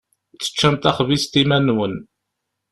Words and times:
Teččam 0.41 0.75
taxbizt 0.77 1.33
iman-nwen. 1.41 1.95